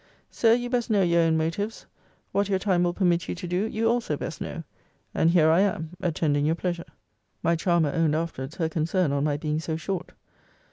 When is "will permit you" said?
2.81-3.35